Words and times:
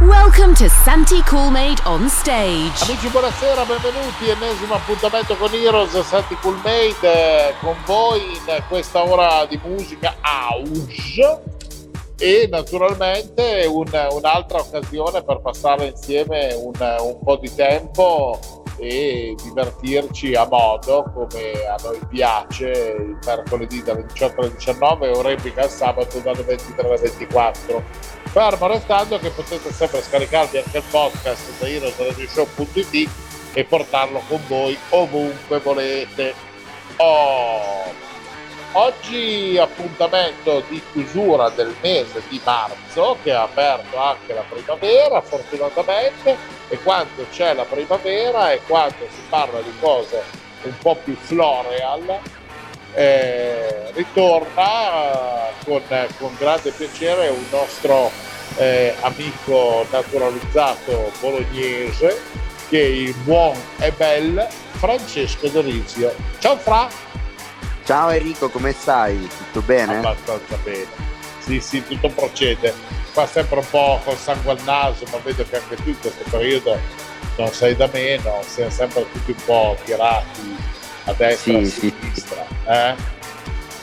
Welcome 0.00 0.54
to 0.54 0.66
Santi 0.70 1.20
Coolmade 1.24 1.84
on 1.84 2.08
stage. 2.08 2.84
Amici, 2.84 3.08
buonasera, 3.08 3.66
benvenuti. 3.66 4.30
Ennesimo 4.30 4.72
appuntamento 4.72 5.36
con 5.36 5.52
Heroes, 5.52 6.00
Santi 6.00 6.34
Coolmade 6.36 6.96
eh, 7.02 7.54
con 7.60 7.76
voi 7.84 8.22
in 8.22 8.62
questa 8.66 9.06
ora 9.06 9.44
di 9.44 9.60
musica 9.62 10.16
house 10.22 11.42
e 12.18 12.48
naturalmente 12.50 13.66
un, 13.70 13.90
un'altra 14.10 14.60
occasione 14.60 15.22
per 15.22 15.40
passare 15.42 15.88
insieme 15.88 16.54
un, 16.54 16.72
un 16.78 17.18
po' 17.22 17.36
di 17.36 17.54
tempo 17.54 18.59
e 18.80 19.34
divertirci 19.42 20.34
a 20.34 20.46
modo 20.46 21.10
come 21.12 21.52
a 21.66 21.76
noi 21.82 21.98
piace 22.08 22.96
il 22.98 23.18
mercoledì 23.24 23.82
dalle 23.82 24.06
18 24.06 24.40
alle 24.40 24.52
19 24.54 25.06
e 25.06 25.10
un 25.10 25.22
replica 25.22 25.64
il 25.64 25.70
sabato 25.70 26.18
dalle 26.20 26.42
23 26.42 26.86
alle 26.86 26.96
24 26.96 27.82
fermo 28.24 28.66
restando 28.66 29.18
che 29.18 29.30
potete 29.30 29.70
sempre 29.70 30.00
scaricarvi 30.00 30.56
anche 30.56 30.78
il 30.78 30.84
podcast 30.90 31.58
da 31.58 31.68
heroesradioshow.it 31.68 33.10
e 33.52 33.64
portarlo 33.64 34.22
con 34.26 34.40
voi 34.46 34.78
ovunque 34.90 35.58
volete 35.58 36.34
oh. 36.96 38.09
Oggi 38.72 39.58
appuntamento 39.58 40.62
di 40.68 40.80
chiusura 40.92 41.48
del 41.48 41.74
mese 41.82 42.22
di 42.28 42.40
marzo 42.44 43.16
che 43.20 43.32
ha 43.32 43.42
aperto 43.42 43.98
anche 43.98 44.32
la 44.32 44.44
primavera 44.48 45.20
fortunatamente 45.20 46.36
e 46.68 46.78
quando 46.78 47.26
c'è 47.32 47.52
la 47.54 47.64
primavera 47.64 48.52
e 48.52 48.60
quando 48.68 49.06
si 49.08 49.22
parla 49.28 49.60
di 49.60 49.72
cose 49.80 50.22
un 50.62 50.78
po' 50.78 50.94
più 51.02 51.16
floreal 51.16 52.20
eh, 52.94 53.90
ritorna 53.92 55.48
con, 55.64 55.82
con, 56.18 56.36
grande 56.38 56.70
piacere 56.70 57.28
un 57.28 57.44
nostro 57.50 58.12
eh, 58.56 58.94
amico 59.00 59.84
naturalizzato 59.90 61.10
bolognese 61.18 62.20
che 62.68 62.80
è 62.80 62.86
il 62.86 63.14
buon 63.24 63.56
e 63.80 63.90
bel 63.90 64.46
Francesco 64.74 65.48
Dorizio. 65.48 66.14
Ciao 66.38 66.56
Fra! 66.56 67.09
Ciao 67.84 68.10
Enrico, 68.10 68.48
come 68.50 68.72
stai? 68.72 69.28
Tutto 69.36 69.62
bene? 69.62 69.96
Abbastanza 69.96 70.56
bene. 70.62 70.86
Sì, 71.40 71.60
sì, 71.60 71.82
tutto 71.84 72.08
procede. 72.10 72.72
Qua 73.12 73.26
sempre 73.26 73.58
un 73.58 73.68
po' 73.68 74.00
col 74.04 74.16
sangue 74.16 74.52
al 74.52 74.60
naso, 74.64 75.04
ma 75.10 75.18
vedo 75.18 75.44
che 75.48 75.56
anche 75.56 75.76
tu 75.76 75.88
in 75.88 75.98
questo 75.98 76.22
periodo 76.30 76.78
non 77.36 77.52
sei 77.52 77.74
da 77.74 77.88
meno, 77.92 78.42
siamo 78.46 78.70
sempre 78.70 79.06
tutti 79.10 79.30
un 79.32 79.44
po' 79.44 79.76
tirati 79.84 80.56
a 81.04 81.12
destra 81.14 81.58
e 81.58 81.64
sì, 81.64 81.86
a 81.86 81.90
sinistra. 82.00 82.46
Sì. 82.46 82.68
Eh? 82.68 82.94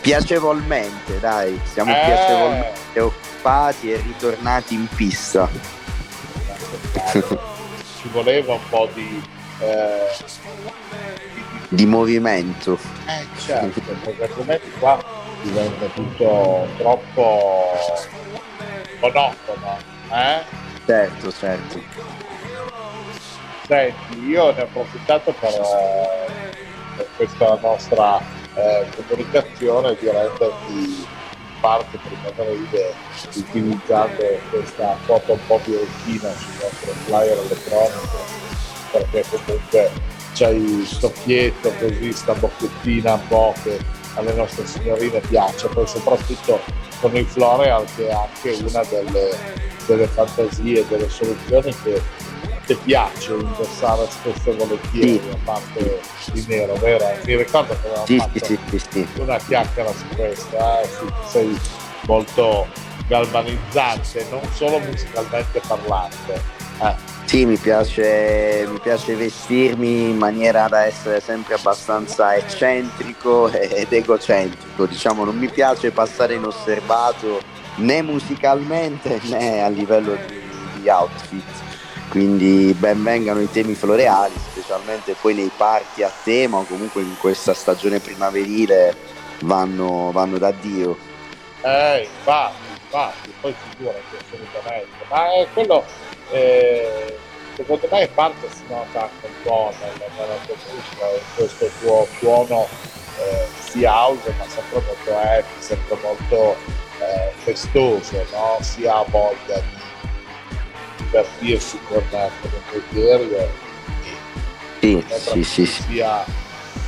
Piacevolmente, 0.02 1.20
dai, 1.20 1.60
siamo 1.72 1.92
eh... 1.92 2.06
piacevolmente 2.06 3.00
occupati 3.00 3.92
e 3.92 3.98
ritornati 3.98 4.76
in 4.76 4.88
pista. 4.96 5.50
Ci 7.12 8.10
voleva 8.12 8.54
un 8.54 8.70
po' 8.70 8.88
di... 8.94 9.22
Eh 9.60 10.08
di 11.70 11.86
movimento. 11.86 12.78
Eh 13.06 13.26
certo, 13.40 13.82
perché 14.46 14.70
qua 14.80 15.04
diventa 15.42 15.86
tutto 15.88 16.68
troppo 16.78 17.72
monotono, 19.00 19.78
eh? 20.12 20.44
Certo, 20.86 21.32
certo. 21.32 21.82
Senti, 23.68 24.26
io 24.26 24.52
ne 24.54 24.62
ho 24.62 24.64
approfittato 24.64 25.34
per, 25.34 25.52
per 26.96 27.08
questa 27.18 27.60
nostra 27.62 28.20
eh, 28.54 28.88
comunicazione 28.96 29.96
di 30.00 30.10
renderti 30.10 31.06
parte 31.60 31.98
prima 31.98 32.30
primaverile 32.30 32.94
utilizzando 33.34 34.24
questa 34.52 34.96
foto 35.06 35.34
un 35.34 35.40
po' 35.48 35.60
bianchina 35.66 36.32
sul 36.32 36.54
nostro 36.62 36.92
flyer 37.06 37.38
elettronico 37.38 38.18
perché 38.92 39.24
comunque 39.30 39.92
c'hai 40.38 40.84
stocchietto 40.86 41.74
così, 41.80 42.14
sta 42.14 42.34
bocchettina 42.34 43.14
un 43.14 43.28
po' 43.28 43.56
che 43.64 43.80
alle 44.14 44.34
nostre 44.34 44.68
signorine 44.68 45.20
piace, 45.20 45.68
poi 45.68 45.88
soprattutto 45.88 46.60
con 47.02 47.16
il 47.16 47.26
Floreal 47.26 47.86
che 47.96 48.08
è 48.08 48.12
anche 48.12 48.64
una 48.64 48.84
delle, 48.84 49.36
delle 49.86 50.08
fantasie, 50.08 50.86
delle 50.88 51.10
soluzioni 51.10 51.76
che 51.84 52.02
ti 52.66 52.76
piace 52.84 53.34
indossare 53.34 54.08
spesso 54.10 54.52
e 54.52 54.56
volentieri, 54.56 55.22
sì. 55.22 55.30
a 55.30 55.38
parte 55.44 56.00
di 56.32 56.46
nero, 56.48 56.76
vero? 56.76 57.06
Mi 57.24 57.36
ricordo 57.38 57.74
che 57.74 57.88
avevamo 57.88 58.06
sì, 58.06 58.18
fatto 58.18 58.46
sì, 58.78 59.08
una 59.18 59.38
chiacchiera 59.38 59.92
su 59.92 60.06
questa, 60.16 60.82
eh? 60.82 60.90
sei 61.30 61.58
molto 62.06 62.68
galvanizzante, 63.08 64.26
non 64.30 64.42
solo 64.54 64.80
musicalmente 64.80 65.62
parlando. 65.66 66.57
Eh. 66.82 67.16
Sì, 67.26 67.46
mi 67.46 67.58
piace, 67.58 68.66
mi 68.70 68.80
piace, 68.80 69.16
vestirmi 69.16 70.10
in 70.10 70.18
maniera 70.18 70.68
da 70.70 70.86
essere 70.86 71.20
sempre 71.20 71.56
abbastanza 71.56 72.36
eccentrico 72.36 73.50
ed 73.52 73.92
egocentrico, 73.92 74.86
diciamo, 74.86 75.26
non 75.26 75.38
mi 75.38 75.50
piace 75.50 75.92
passare 75.92 76.36
inosservato 76.36 77.42
né 77.78 78.02
musicalmente 78.02 79.20
né 79.24 79.62
a 79.62 79.68
livello 79.68 80.16
di, 80.26 80.82
di 80.82 80.90
outfit. 80.90 81.44
Quindi 82.10 82.74
ben 82.80 83.04
vengano 83.04 83.42
i 83.42 83.52
temi 83.52 83.74
floreali, 83.74 84.34
specialmente 84.52 85.14
poi 85.20 85.34
nei 85.34 85.52
party 85.56 86.04
a 86.04 86.12
tema 86.24 86.60
o 86.60 86.64
comunque 86.64 87.02
in 87.02 87.18
questa 87.20 87.54
stagione 87.54 88.00
primaverile 88.00 88.96
vanno, 89.42 90.12
vanno 90.14 90.38
da 90.38 90.52
Dio. 90.52 90.98
Eh, 91.62 92.08
infatti, 92.10 92.56
infatti, 92.84 93.34
poi 93.42 93.54
figurati 93.70 94.16
assolutamente. 94.18 94.88
Ma 95.10 95.34
è 95.34 95.48
quello 95.54 95.84
eh, 96.32 97.18
secondo 97.56 97.88
me 97.92 98.02
in 98.04 98.14
parte 98.14 98.48
si 98.50 98.64
nota 98.68 99.10
un 99.22 99.30
po' 99.44 99.74
nella, 99.80 100.06
nella 100.16 100.40
tua 100.46 100.56
musica, 100.56 101.06
in 101.14 101.36
questo 101.36 101.70
tuo 101.80 102.08
suono 102.20 102.68
eh, 103.20 103.48
sia 103.60 103.92
house 103.92 104.34
ma 104.38 104.48
sempre 104.48 104.82
molto 104.86 105.18
happy, 105.18 105.62
sempre 105.62 105.98
molto 106.02 106.56
eh, 107.00 107.32
festoso, 107.44 108.26
no? 108.32 108.58
si 108.62 108.86
ha 108.86 109.04
voglia 109.04 109.60
di 109.60 109.86
divertirsi 110.98 111.80
con, 111.88 112.04
con 112.10 112.52
un 112.54 112.62
criterio 112.70 113.66
sì, 114.80 115.04
sì, 115.08 115.44
sì, 115.44 115.66
sì. 115.66 115.82
sia 115.84 116.24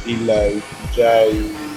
il, 0.04 0.22
il 0.22 0.64
DJ 0.92 1.68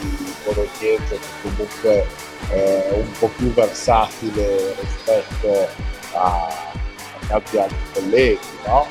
bolognese 0.44 1.18
che 1.18 1.26
comunque 1.42 2.06
è 2.48 2.88
un 2.92 3.10
po' 3.18 3.28
più 3.28 3.52
versatile 3.52 4.74
rispetto 4.78 5.68
a 6.14 6.71
tanti 7.32 7.58
altri 7.58 7.78
colleghi, 7.92 8.38
no? 8.66 8.86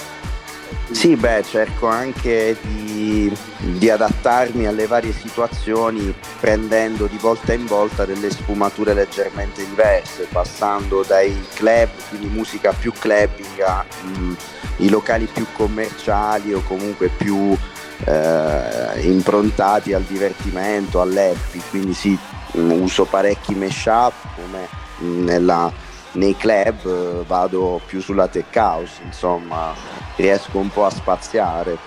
Sì, 0.91 1.16
beh, 1.16 1.44
cerco 1.44 1.88
anche 1.88 2.57
di, 2.62 3.34
di, 3.59 3.90
adattarmi 3.90 4.68
alle 4.68 4.88
varie 4.88 5.13
situazioni 5.13 6.13
prendendo 6.40 7.07
di 7.07 7.18
volta 7.18 7.53
in 7.53 7.66
volta 7.66 8.03
delle 8.03 8.29
sfumature 8.29 8.94
leggermente 8.94 9.66
diverse, 9.66 10.28
passando 10.29 11.03
dai 11.07 11.34
club, 11.53 11.90
quindi 12.09 12.28
musica 12.28 12.74
più 12.74 12.91
clubbing, 12.91 13.62
ai 13.62 14.90
locali 14.90 15.28
più 15.31 15.46
commerciali 15.53 16.53
o 16.53 16.62
comunque 16.62 17.08
più 17.08 17.58
eh, 18.06 19.02
improntati 19.02 19.93
al 19.93 20.03
divertimento, 20.03 20.99
all'happy, 20.99 21.61
quindi 21.70 21.93
sì, 21.93 22.17
uso 22.53 23.05
parecchi 23.05 23.55
mashup 23.55 24.14
come 24.35 24.67
nella 24.99 25.72
nei 26.13 26.35
club 26.35 26.85
eh, 26.85 27.23
vado 27.25 27.79
più 27.85 28.02
sulla 28.02 28.28
tech 28.28 28.55
house, 28.55 29.02
insomma, 29.03 29.73
riesco 30.16 30.58
un 30.58 30.69
po' 30.69 30.85
a 30.85 30.90
spaziare. 30.90 31.78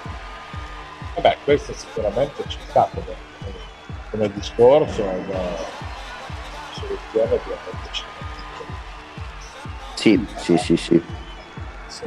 Vabbè, 1.15 1.39
questo 1.45 1.73
sicuramente 1.75 2.43
c'è 2.47 2.59
stato 2.69 3.01
come, 3.01 3.17
come 4.11 4.33
discorso, 4.33 5.03
una 5.03 5.39
soluzione 6.73 7.39
di 7.45 7.53
sì, 10.05 10.27
sì, 10.37 10.59
sì, 10.59 10.77
sì. 10.77 11.03
sì. 11.87 12.05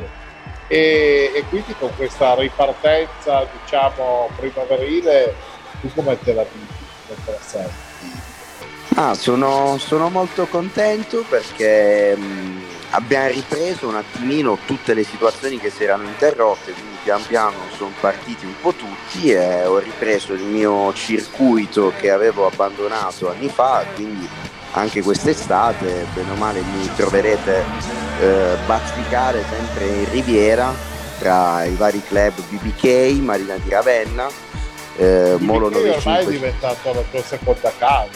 E, 0.68 1.32
e, 1.34 1.44
quindi 1.50 1.74
con 1.80 1.90
questa 1.96 2.36
ripartenza, 2.36 3.48
diciamo, 3.64 4.30
primaverile, 4.36 5.34
tu 5.82 5.92
come 5.96 6.20
te 6.20 6.34
la 6.34 6.44
vivi? 6.44 6.68
Come 7.08 7.20
te 7.26 7.32
la 7.32 7.38
senti? 7.42 8.37
Ah, 8.96 9.14
sono, 9.14 9.78
sono, 9.78 10.10
molto 10.10 10.48
contento 10.48 11.24
perché 11.30 12.16
mh, 12.16 12.62
abbiamo 12.92 13.28
ripreso 13.28 13.88
un 13.88 13.96
attimino 13.96 14.58
tutte 14.66 14.94
le 14.94 15.04
situazioni 15.04 15.60
che 15.60 15.70
si 15.70 15.84
erano 15.84 16.04
interrotte, 16.06 16.72
quindi 16.72 16.98
pian 17.04 17.24
piano 17.26 17.58
sono 17.76 17.92
partiti 18.00 18.46
un 18.46 18.56
po' 18.60 18.74
tutti 18.74 19.30
e 19.30 19.66
ho 19.66 19.78
ripreso 19.78 20.34
il 20.34 20.42
mio 20.42 20.92
circuito 20.94 21.94
che 22.00 22.10
avevo 22.10 22.48
abbandonato 22.48 23.30
anni 23.30 23.50
fa, 23.50 23.86
quindi 23.94 24.28
anche 24.72 25.02
quest'estate, 25.02 26.08
bene 26.14 26.32
o 26.32 26.36
male, 26.36 26.62
mi 26.62 26.90
troverete 26.96 27.64
eh, 28.20 28.58
bazzicare 28.66 29.44
sempre 29.50 29.88
in 29.88 30.10
Riviera 30.12 30.74
tra 31.20 31.64
i 31.66 31.76
vari 31.76 32.02
club 32.04 32.34
BBK, 32.50 33.20
Marina 33.22 33.56
di 33.58 33.70
Ravenna, 33.70 34.28
eh, 34.98 35.36
Molo 35.40 35.70
95. 35.70 35.96
ormai 35.96 36.26
è 36.26 36.28
diventato 36.28 36.94
la 36.94 37.04
tua 37.10 37.24
seconda 37.24 37.74
casa, 37.78 38.10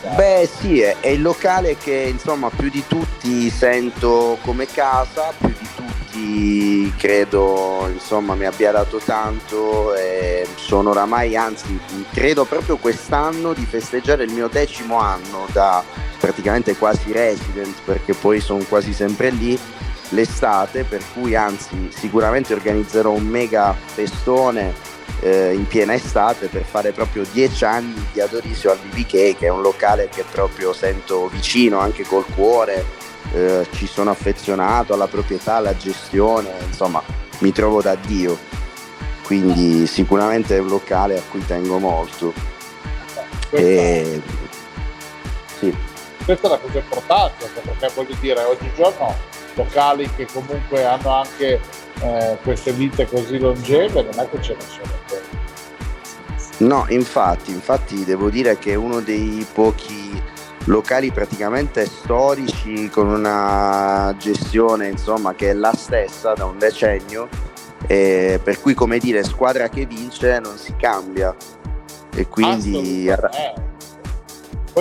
Beh 0.00 0.48
sì, 0.48 0.80
è, 0.80 1.08
il 1.08 1.22
locale 1.22 1.76
che 1.76 2.06
insomma 2.08 2.50
più 2.50 2.70
di 2.70 2.84
tutti 2.86 3.50
sento 3.50 4.38
come 4.42 4.66
casa, 4.66 5.32
più 5.36 5.48
di 5.48 5.68
tutti 5.74 6.92
credo 6.96 7.88
insomma 7.92 8.34
mi 8.34 8.44
abbia 8.44 8.70
dato 8.70 8.98
tanto 8.98 9.94
e 9.96 10.46
sono 10.54 10.90
oramai, 10.90 11.36
anzi 11.36 11.78
credo 12.12 12.44
proprio 12.44 12.76
quest'anno 12.76 13.52
di 13.52 13.64
festeggiare 13.64 14.22
il 14.22 14.32
mio 14.32 14.46
decimo 14.46 14.98
anno 14.98 15.46
da 15.52 15.82
praticamente 16.20 16.76
quasi 16.76 17.10
resident 17.12 17.74
perché 17.84 18.14
poi 18.14 18.40
sono 18.40 18.64
quasi 18.68 18.92
sempre 18.92 19.30
lì 19.30 19.58
l'estate 20.10 20.84
per 20.84 21.02
cui 21.12 21.34
anzi 21.34 21.90
sicuramente 21.92 22.52
organizzerò 22.54 23.10
un 23.10 23.26
mega 23.26 23.74
festone 23.74 24.72
eh, 25.20 25.52
in 25.52 25.66
piena 25.66 25.94
estate 25.94 26.48
per 26.48 26.62
fare 26.64 26.92
proprio 26.92 27.24
dieci 27.32 27.64
anni 27.64 28.06
di 28.12 28.20
Adorisio 28.20 28.70
al 28.70 28.78
BBK 28.78 29.38
che 29.38 29.46
è 29.46 29.48
un 29.48 29.62
locale 29.62 30.08
che 30.08 30.24
proprio 30.30 30.72
sento 30.72 31.28
vicino 31.28 31.78
anche 31.78 32.04
col 32.04 32.24
cuore, 32.34 32.84
eh, 33.32 33.66
ci 33.72 33.86
sono 33.86 34.10
affezionato 34.10 34.94
alla 34.94 35.08
proprietà, 35.08 35.56
alla 35.56 35.76
gestione, 35.76 36.50
insomma 36.66 37.02
mi 37.38 37.52
trovo 37.52 37.82
da 37.82 37.94
Dio, 37.94 38.36
quindi 39.24 39.86
sicuramente 39.86 40.56
è 40.56 40.60
un 40.60 40.68
locale 40.68 41.18
a 41.18 41.22
cui 41.28 41.44
tengo 41.44 41.78
molto. 41.78 42.32
E... 43.50 44.20
Sì. 45.58 45.74
Questa 46.24 46.46
è 46.46 46.50
la 46.50 46.58
cosa 46.58 46.78
importante 46.78 47.50
perché 47.54 47.90
voglio 47.94 48.14
dire 48.20 48.42
oggigiorno 48.44 49.16
locali 49.54 50.08
che 50.14 50.26
comunque 50.32 50.84
hanno 50.84 51.10
anche 51.10 51.60
eh, 52.00 52.38
queste 52.42 52.72
vite 52.72 53.06
così 53.06 53.38
longeve 53.38 54.02
non 54.02 54.18
è 54.18 54.28
che 54.30 54.42
ce 54.42 54.54
ne 54.54 54.60
sono 54.60 54.96
No, 56.60 56.86
infatti, 56.88 57.52
infatti 57.52 58.04
devo 58.04 58.30
dire 58.30 58.58
che 58.58 58.72
è 58.72 58.74
uno 58.74 59.00
dei 59.00 59.46
pochi 59.52 60.20
locali 60.64 61.12
praticamente 61.12 61.86
storici 61.86 62.88
con 62.90 63.08
una 63.08 64.12
gestione 64.18 64.88
insomma 64.88 65.34
che 65.34 65.50
è 65.50 65.52
la 65.52 65.72
stessa 65.72 66.32
da 66.32 66.44
un 66.46 66.58
decennio 66.58 67.28
eh, 67.86 68.40
per 68.42 68.60
cui 68.60 68.74
come 68.74 68.98
dire 68.98 69.22
squadra 69.24 69.68
che 69.68 69.86
vince 69.86 70.38
non 70.40 70.56
si 70.56 70.74
cambia. 70.76 71.34
E 72.14 72.26
quindi 72.26 73.08
ar- 73.10 73.30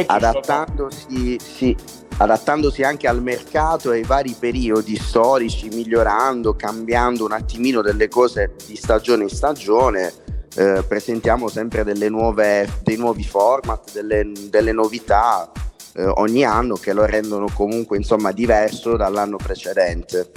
adattandosi, 0.06 1.38
sì, 1.40 1.76
adattandosi 2.18 2.84
anche 2.84 3.08
al 3.08 3.22
mercato 3.22 3.92
e 3.92 3.98
ai 3.98 4.04
vari 4.04 4.36
periodi 4.38 4.96
storici 4.96 5.70
migliorando 5.70 6.56
cambiando 6.56 7.26
un 7.26 7.32
attimino 7.32 7.82
delle 7.82 8.08
cose 8.08 8.56
di 8.66 8.76
stagione 8.76 9.24
in 9.24 9.30
stagione 9.30 10.14
eh, 10.58 10.84
presentiamo 10.88 11.48
sempre 11.50 11.84
nuove, 12.10 12.68
dei 12.82 12.98
nuovi 12.98 13.24
format, 13.24 13.92
delle, 13.94 14.32
delle 14.50 14.72
novità 14.72 15.52
eh, 15.94 16.06
ogni 16.06 16.44
anno 16.44 16.76
che 16.76 16.94
lo 16.94 17.06
rendono 17.06 17.48
comunque 17.54 17.98
insomma, 17.98 18.32
diverso 18.32 18.96
dall'anno 18.98 19.38
precedente. 19.38 20.32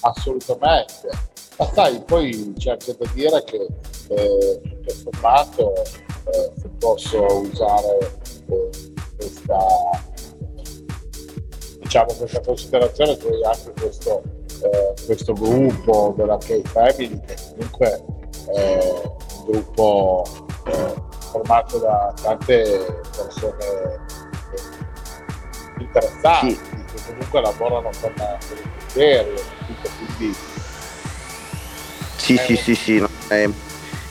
Assolutamente, 0.00 1.08
ma 1.58 1.68
sai, 1.72 2.02
poi 2.04 2.54
c'è 2.56 2.70
anche 2.70 2.96
da 2.96 3.10
dire 3.12 3.44
che 3.44 3.66
eh, 4.08 4.60
tutto 4.62 5.10
sommato, 5.10 5.72
eh, 5.74 6.52
posso 6.78 7.24
usare 7.24 8.12
eh, 8.48 8.70
questa, 9.16 9.58
diciamo, 11.92 12.14
questa 12.14 12.40
considerazione, 12.40 13.16
poi 13.16 13.44
anche 13.44 13.72
questo, 13.78 14.22
eh, 14.62 14.94
questo 15.04 15.32
gruppo 15.34 16.14
della 16.16 16.38
K-Family 16.38 17.20
che 17.26 17.36
comunque 17.50 18.04
eh, 18.54 19.10
gruppo 19.46 20.24
eh, 20.66 20.94
formato 21.30 21.78
da 21.78 22.14
tante 22.22 23.02
persone 23.14 24.00
interessanti 25.78 26.50
sì. 26.54 26.84
che 26.94 27.02
comunque 27.06 27.40
lavorano 27.42 27.90
con, 28.00 28.12
con 28.14 28.56
il 28.56 28.70
criterio, 28.78 29.42
quindi 30.06 30.36
sì, 32.16 32.36
sì, 32.38 32.56
sì, 32.56 32.74
sì, 32.74 33.04
è, 33.28 33.48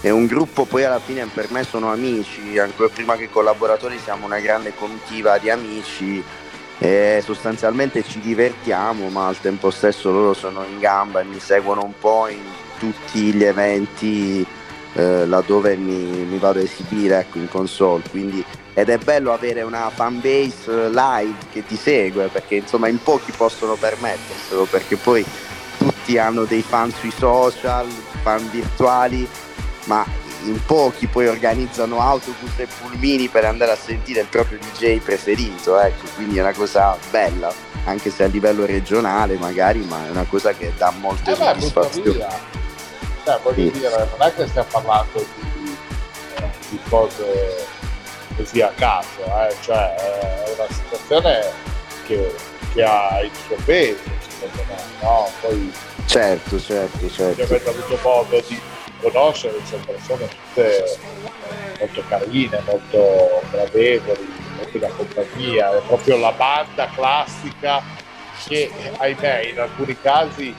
è, 0.01 0.09
un 0.09 0.25
gruppo, 0.27 0.65
poi 0.65 0.83
alla 0.83 0.99
fine 0.99 1.25
per 1.33 1.49
me 1.49 1.63
sono 1.63 1.91
amici, 1.91 2.59
ancora 2.59 2.89
prima 2.89 3.15
che 3.15 3.29
collaboratori 3.29 3.97
siamo 3.97 4.25
una 4.25 4.39
grande 4.39 4.75
comitiva 4.75 5.37
di 5.37 5.49
amici 5.49 6.21
e 6.83 7.21
sostanzialmente 7.23 8.03
ci 8.03 8.19
divertiamo, 8.19 9.09
ma 9.09 9.27
al 9.27 9.39
tempo 9.39 9.69
stesso 9.69 10.09
loro 10.09 10.33
sono 10.33 10.63
in 10.63 10.79
gamba 10.79 11.19
e 11.19 11.25
mi 11.25 11.39
seguono 11.39 11.83
un 11.83 11.93
po' 11.99 12.27
in 12.27 12.41
tutti 12.79 13.31
gli 13.31 13.43
eventi 13.43 14.43
eh, 14.93 15.27
laddove 15.27 15.75
mi, 15.75 16.25
mi, 16.25 16.39
vado 16.39 16.57
a 16.57 16.63
esibire 16.63 17.19
ecco, 17.19 17.37
in 17.37 17.47
console. 17.49 18.01
Quindi, 18.09 18.43
ed 18.73 18.89
è 18.89 18.97
bello 18.97 19.31
avere 19.31 19.61
una 19.61 19.91
fan 19.91 20.19
base 20.21 20.89
live 20.89 21.35
che 21.51 21.63
ti 21.63 21.75
segue 21.75 22.29
perché 22.29 22.55
insomma 22.55 22.87
in 22.87 22.99
pochi 23.03 23.31
possono 23.31 23.75
permetterselo 23.75 24.63
perché 24.63 24.95
poi 24.95 25.23
tutti 25.77 26.17
hanno 26.17 26.45
dei 26.45 26.63
fan 26.63 26.89
sui 26.91 27.11
social, 27.11 27.85
fan 28.23 28.49
virtuali, 28.49 29.27
ma 29.85 30.03
in 30.43 30.63
pochi 30.65 31.07
poi 31.07 31.27
organizzano 31.27 31.99
autobus 31.99 32.57
e 32.57 32.67
pulmini 32.79 33.27
per 33.27 33.45
andare 33.45 33.71
a 33.71 33.75
sentire 33.75 34.21
il 34.21 34.27
proprio 34.27 34.57
DJ 34.59 34.99
preferito, 34.99 35.79
ecco, 35.79 36.05
quindi 36.15 36.37
è 36.37 36.41
una 36.41 36.53
cosa 36.53 36.97
bella, 37.09 37.53
anche 37.85 38.09
se 38.09 38.23
a 38.23 38.27
livello 38.27 38.65
regionale 38.65 39.37
magari, 39.37 39.79
ma 39.79 40.05
è 40.07 40.09
una 40.09 40.25
cosa 40.25 40.53
che 40.53 40.73
dà 40.77 40.91
molte 40.91 41.31
eh 41.31 41.35
soddisfazioni. 41.35 42.25
Cioè, 43.23 43.39
voglio 43.43 43.55
sì. 43.55 43.71
dire, 43.71 43.89
non 43.89 44.27
è 44.27 44.33
che 44.33 44.47
stiamo 44.47 44.67
parlando 44.71 45.25
di, 45.53 45.77
di 46.69 46.79
cose 46.89 47.67
così 48.35 48.61
a 48.61 48.71
caso, 48.75 49.23
eh? 49.23 49.55
cioè 49.61 49.93
è 49.95 50.53
una 50.57 50.73
situazione 50.73 51.51
che, 52.05 52.35
che 52.73 52.83
ha 52.83 53.21
il 53.21 53.31
suo 53.45 53.55
peso, 53.63 53.99
secondo 54.39 54.63
me, 54.67 54.81
no? 55.01 55.29
Poi 55.41 55.71
certo, 56.05 56.59
certo, 56.59 57.09
certo. 57.11 57.43
Avete 57.43 57.69
avuto 57.69 57.99
modo 58.01 58.43
di 58.47 58.59
conoscere, 59.01 59.55
sono 59.65 59.83
persone 59.85 60.27
tutte 60.27 60.97
molto 61.79 62.03
carine, 62.07 62.61
molto 62.65 63.41
gradevoli, 63.51 64.33
molto 64.57 64.77
da 64.77 64.87
compagnia, 64.89 65.77
è 65.77 65.81
proprio 65.87 66.17
la 66.17 66.31
banda 66.31 66.89
classica 66.93 67.81
che 68.47 68.71
ahimè 68.97 69.49
in 69.51 69.59
alcuni 69.59 69.97
casi 69.99 70.55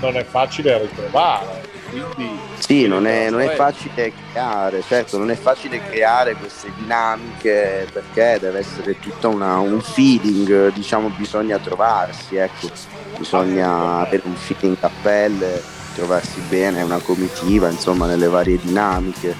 non 0.00 0.16
è 0.16 0.24
facile 0.24 0.78
ritrovare. 0.78 1.74
Quindi, 1.88 2.38
sì, 2.58 2.88
non 2.88 3.06
è, 3.06 3.30
non 3.30 3.40
è, 3.40 3.54
facile 3.54 4.12
creare, 4.32 4.82
certo, 4.82 5.18
non 5.18 5.30
è 5.30 5.36
facile 5.36 5.80
creare 5.88 6.34
queste 6.34 6.70
dinamiche 6.76 7.86
perché 7.92 8.38
deve 8.40 8.58
essere 8.58 8.98
tutto 8.98 9.28
una, 9.28 9.58
un 9.58 9.80
feeling, 9.80 10.72
diciamo, 10.72 11.08
bisogna 11.10 11.58
trovarsi, 11.58 12.36
ecco, 12.36 12.68
bisogna 13.16 14.00
avere 14.00 14.22
un 14.24 14.34
feeling 14.34 14.76
a 14.80 14.90
pelle, 15.00 15.62
trovarsi 15.96 16.40
bene, 16.48 16.82
una 16.82 16.98
comitiva, 16.98 17.70
insomma, 17.70 18.06
nelle 18.06 18.28
varie 18.28 18.58
dinamiche. 18.60 19.34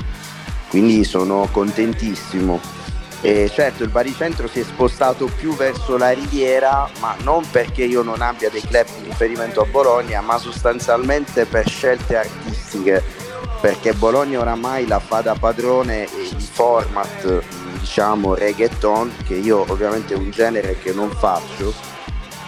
Quindi 0.69 1.05
sono 1.05 1.49
contentissimo 1.53 2.61
e 3.21 3.51
certo 3.53 3.83
il 3.83 3.89
baricentro 3.89 4.47
si 4.47 4.61
è 4.61 4.63
spostato 4.63 5.29
più 5.37 5.55
verso 5.55 5.97
la 5.97 6.11
riviera, 6.11 6.89
ma 7.01 7.17
non 7.23 7.45
perché 7.51 7.85
io 7.85 8.03
non 8.03 8.21
abbia 8.21 8.51
dei 8.51 8.61
club 8.61 8.87
di 8.99 9.09
riferimento 9.09 9.61
a 9.63 9.65
Bologna, 9.65 10.21
ma 10.21 10.39
sostanzialmente 10.39 11.45
per 11.47 11.69
scelte 11.69 12.17
artistiche, 12.17 13.03
perché 13.61 13.95
Bologna 13.95 14.41
oramai 14.41 14.87
la 14.87 14.99
fa 14.99 15.23
da 15.23 15.35
padrone 15.35 16.05
e 16.05 16.23
i 16.23 16.49
format, 16.53 17.43
diciamo 17.81 18.35
reggaeton, 18.35 19.13
che 19.27 19.35
io 19.35 19.65
ovviamente 19.67 20.15
è 20.15 20.17
un 20.17 20.31
genere 20.31 20.79
che 20.79 20.93
non 20.93 21.11
faccio, 21.11 21.73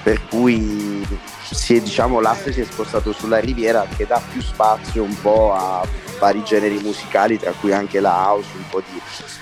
per 0.02 0.20
cui 0.28 1.04
si 1.50 1.76
è, 1.76 1.80
diciamo, 1.80 2.20
l'asse 2.20 2.52
si 2.52 2.60
è 2.60 2.64
spostato 2.64 3.12
sulla 3.12 3.38
riviera 3.38 3.86
che 3.96 4.06
dà 4.06 4.20
più 4.32 4.40
spazio 4.40 5.02
un 5.02 5.20
po' 5.20 5.52
a 5.54 5.86
vari 6.18 6.42
generi 6.42 6.78
musicali, 6.78 7.38
tra 7.38 7.52
cui 7.52 7.72
anche 7.72 8.00
la 8.00 8.12
house, 8.12 8.48
un 8.56 8.68
po' 8.68 8.80
di 8.80 9.00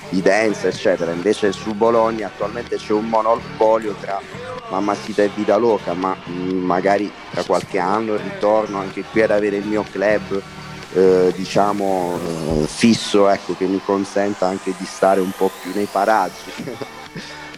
di 0.08 0.22
dance 0.22 0.68
eccetera. 0.68 1.12
Invece 1.12 1.52
su 1.52 1.75
Bologna 1.75 2.26
attualmente 2.28 2.76
c'è 2.76 2.92
un 2.92 3.08
monopolio 3.08 3.94
tra 4.00 4.20
Mamma 4.68 4.94
Sita 4.94 5.22
e 5.22 5.30
Vida 5.34 5.56
Loca 5.56 5.94
ma 5.94 6.16
mm, 6.28 6.64
magari 6.64 7.10
tra 7.30 7.42
qualche 7.44 7.78
anno 7.78 8.16
ritorno 8.16 8.78
anche 8.78 9.02
qui 9.02 9.22
ad 9.22 9.30
avere 9.30 9.56
il 9.56 9.66
mio 9.66 9.84
club 9.90 10.42
eh, 10.92 11.32
diciamo 11.36 12.18
eh, 12.18 12.66
fisso 12.66 13.28
ecco 13.28 13.56
che 13.56 13.66
mi 13.66 13.80
consenta 13.84 14.46
anche 14.46 14.75
di 14.76 14.84
stare 14.84 15.20
un 15.20 15.30
po' 15.36 15.50
più 15.62 15.72
nei 15.75 15.88
paraggi 15.90 16.52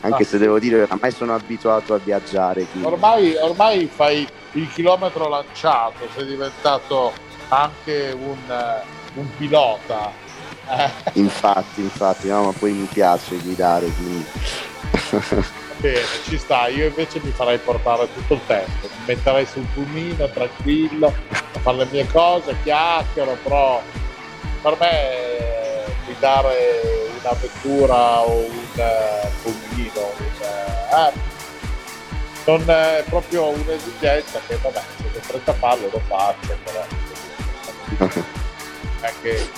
anche 0.00 0.22
ah, 0.22 0.26
se 0.26 0.38
devo 0.38 0.58
dire 0.58 0.84
che 0.86 0.92
ormai 0.92 1.10
sono 1.10 1.34
abituato 1.34 1.94
a 1.94 1.98
viaggiare. 1.98 2.66
Ormai, 2.82 3.34
ormai, 3.36 3.86
fai 3.92 4.26
il 4.52 4.68
chilometro 4.72 5.28
lanciato, 5.28 6.08
sei 6.14 6.26
diventato 6.26 7.12
anche 7.48 8.16
un, 8.18 8.36
un 9.14 9.36
pilota. 9.36 10.12
Eh. 10.70 10.90
Infatti, 11.14 11.80
infatti, 11.80 12.28
no, 12.28 12.44
ma 12.44 12.52
poi 12.52 12.72
mi 12.72 12.86
piace 12.86 13.36
guidare, 13.38 13.86
quindi... 13.86 14.24
Bene, 15.78 16.00
ci 16.24 16.36
sta, 16.38 16.66
io 16.66 16.86
invece 16.86 17.20
mi 17.22 17.30
farei 17.30 17.58
portare 17.58 18.08
tutto 18.12 18.34
il 18.34 18.40
tempo, 18.46 18.88
mi 18.88 19.04
metterei 19.06 19.46
sul 19.46 19.64
pulmino 19.72 20.28
tranquillo 20.28 21.06
a 21.06 21.58
fare 21.60 21.76
le 21.76 21.88
mie 21.90 22.06
cose, 22.08 22.56
chiacchiero, 22.64 23.36
però 23.44 23.80
per 24.60 24.76
me 24.80 25.67
guidare 26.08 27.10
una 27.20 27.32
vettura 27.38 28.20
o 28.20 28.38
un 28.38 28.68
uh, 28.76 29.28
pulmino 29.42 30.12
un, 30.16 31.12
uh, 31.12 31.20
non 32.44 32.70
è 32.70 33.04
proprio 33.06 33.48
un'esigenza 33.48 34.40
che 34.46 34.58
vabbè 34.62 34.82
se 34.96 35.18
ho 35.18 35.20
fretta 35.20 35.50
a 35.50 35.54
farlo 35.54 35.90
lo 35.92 36.00
faccio 36.06 36.56
però 36.64 36.84
non 37.98 38.24
è 39.00 39.12
che 39.20 39.48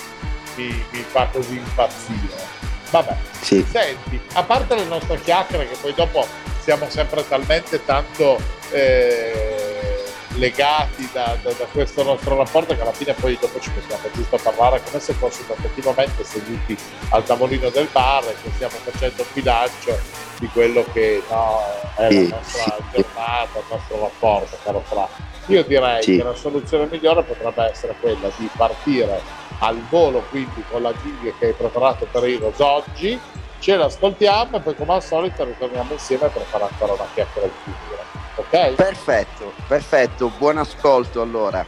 mi, 0.55 0.85
mi 0.91 1.05
fa 1.07 1.27
così 1.31 1.55
impazzire 1.55 2.59
vabbè 2.89 3.15
sì. 3.39 3.65
senti 3.69 4.19
a 4.33 4.43
parte 4.43 4.75
le 4.75 4.85
nostre 4.85 5.21
chiacchiere 5.21 5.69
che 5.69 5.77
poi 5.79 5.93
dopo 5.93 6.27
siamo 6.59 6.89
sempre 6.89 7.25
talmente 7.27 7.83
tanto 7.85 8.39
eh, 8.71 9.90
legati 10.35 11.09
da, 11.11 11.37
da, 11.41 11.51
da, 11.51 11.65
questo 11.65 12.03
nostro 12.03 12.37
rapporto 12.37 12.75
che 12.75 12.81
alla 12.81 12.93
fine 12.93 13.13
poi 13.13 13.37
dopo 13.39 13.59
ci 13.59 13.71
mettiamo 13.75 14.03
giusto 14.13 14.37
parlare 14.41 14.81
come 14.83 14.99
se 14.99 15.13
fossimo 15.13 15.53
effettivamente 15.53 16.23
seduti 16.23 16.77
al 17.09 17.23
tavolino 17.23 17.69
del 17.69 17.87
bar 17.91 18.23
e 18.23 18.35
che 18.41 18.49
stiamo 18.55 18.75
facendo 18.83 19.23
un 19.23 19.27
bilancio 19.33 19.99
di 20.39 20.47
quello 20.47 20.85
che 20.93 21.21
no, 21.29 21.61
è 21.95 22.11
la 22.11 22.37
nostra 22.37 22.77
giornata, 22.91 23.59
il 23.59 23.65
nostro 23.69 23.99
rapporto, 23.99 24.57
caro 24.63 24.83
Fra. 24.85 25.07
Io 25.47 25.63
direi 25.63 26.01
sì. 26.03 26.17
che 26.17 26.23
la 26.23 26.35
soluzione 26.35 26.87
migliore 26.89 27.23
potrebbe 27.23 27.69
essere 27.69 27.95
quella 27.99 28.29
di 28.37 28.49
partire 28.55 29.21
al 29.59 29.79
volo 29.89 30.23
quindi 30.29 30.63
con 30.69 30.81
la 30.81 30.93
gig 31.01 31.37
che 31.37 31.47
hai 31.47 31.53
preparato 31.53 32.07
per 32.09 32.23
Heroes 32.23 32.59
oggi, 32.59 33.19
ce 33.59 33.75
l'ascoltiamo 33.75 34.57
e 34.57 34.59
poi 34.59 34.75
come 34.75 34.93
al 34.93 35.03
solito 35.03 35.43
ritorniamo 35.43 35.93
insieme 35.93 36.27
per 36.29 36.41
fare 36.43 36.63
ancora 36.63 36.93
una 36.93 37.07
chiacchiera 37.13 37.47
di 37.47 37.53
chiusura. 37.63 38.10
Ok? 38.35 38.75
Perfetto, 38.75 39.53
perfetto, 39.67 40.31
buon 40.37 40.57
ascolto 40.57 41.21
allora. 41.21 41.65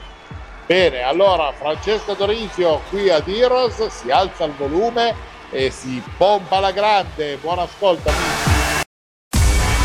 Bene, 0.65 1.01
allora 1.01 1.51
Francesco 1.51 2.13
Dorizio 2.13 2.81
qui 2.89 3.09
ad 3.09 3.27
Heroes 3.27 3.85
si 3.87 4.09
alza 4.09 4.45
il 4.45 4.53
volume 4.53 5.13
e 5.49 5.69
si 5.69 6.01
pompa 6.17 6.59
la 6.59 6.71
grande. 6.71 7.37
Buon 7.37 7.59
ascolto 7.59 8.09
amici. 8.09 8.51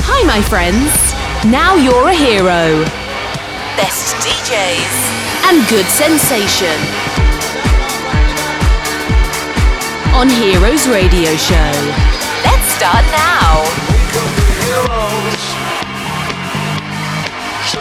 Hi 0.07 0.25
my 0.25 0.41
friends, 0.43 1.15
now 1.45 1.75
you're 1.77 2.09
a 2.09 2.15
hero. 2.15 2.85
Best 3.77 4.17
DJs 4.25 5.49
and 5.49 5.69
good 5.69 5.87
sensation. 5.87 6.79
On 10.15 10.29
Heroes 10.29 10.87
Radio 10.89 11.37
Show. 11.37 11.55
Let's 12.45 12.73
start 12.75 13.05
now. 13.13 13.65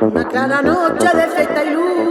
Una 0.00 0.28
cara 0.28 0.62
noche 0.62 1.08
de 1.16 1.26
fiesta 1.28 1.64
y 1.64 1.70
luna. 1.70 2.09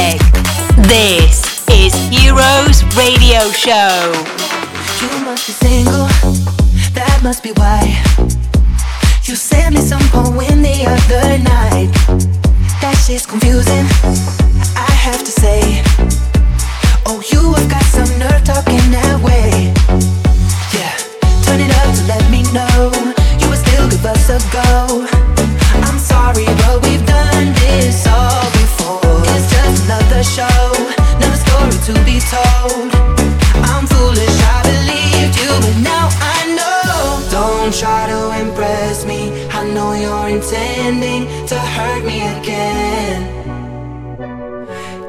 This 0.00 1.68
is 1.68 1.92
Heroes 2.08 2.82
Radio 2.96 3.50
Show. 3.52 4.12
You 5.00 5.24
must 5.26 5.46
be 5.46 5.52
single, 5.52 6.06
that 6.96 7.20
must 7.22 7.42
be 7.42 7.52
why. 7.52 7.84
You 9.24 9.36
sent 9.36 9.74
me 9.74 9.80
some 9.82 10.00
poem 10.08 10.62
the 10.62 10.78
other 10.88 11.38
night. 11.44 11.92
That 12.80 12.96
shit's 13.04 13.26
confusing, 13.26 13.86
I 14.74 14.90
have 14.90 15.20
to 15.22 15.30
say. 15.30 15.60
Oh, 17.04 17.20
you 17.30 17.52
have 17.52 17.68
got 17.68 17.84
some 17.84 18.10
nerve 18.18 18.42
talking 18.42 18.80
that 18.96 19.20
way. 19.20 19.70
Yeah, 20.72 20.96
turn 21.44 21.60
it 21.60 21.72
up 21.76 21.94
to 21.96 22.02
let 22.08 22.24
me 22.32 22.42
know 22.56 22.90
you 23.38 23.48
would 23.50 23.58
still 23.58 23.86
give 23.90 24.06
us 24.06 24.30
a 24.30 24.40
go. 24.50 25.06
I'm 25.84 25.98
sorry, 25.98 26.46
but 26.64 26.82
we've 26.84 27.04
done 27.04 27.52
this 27.60 28.06
all 28.06 28.48
before. 28.56 29.09
Another 29.90 30.22
show, 30.22 30.70
another 31.18 31.40
story 31.44 31.78
to 31.88 31.94
be 32.04 32.20
told. 32.30 32.94
I'm 33.70 33.88
foolish, 33.88 34.38
I 34.54 34.62
believed 34.70 35.34
you, 35.42 35.50
but 35.64 35.76
now 35.82 36.06
I 36.36 36.38
know. 36.54 37.28
Don't 37.28 37.74
try 37.74 38.06
to 38.06 38.20
impress 38.40 39.04
me. 39.04 39.48
I 39.50 39.64
know 39.74 39.94
you're 39.94 40.28
intending 40.28 41.26
to 41.48 41.58
hurt 41.58 42.04
me 42.04 42.18
again. 42.38 43.20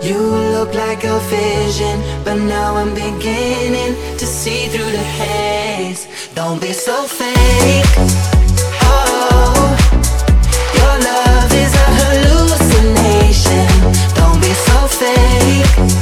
You 0.01 0.17
look 0.55 0.73
like 0.73 1.03
a 1.03 1.19
vision, 1.29 2.01
but 2.23 2.37
now 2.37 2.75
I'm 2.75 2.95
beginning 2.95 3.93
to 4.17 4.25
see 4.25 4.65
through 4.65 4.93
the 4.97 5.05
haze. 5.19 6.07
Don't 6.33 6.59
be 6.59 6.73
so 6.73 7.03
fake. 7.03 7.85
Oh, 8.81 9.77
your 10.73 10.95
love 11.11 11.53
is 11.53 11.71
a 11.75 11.90
fake. 15.01 16.00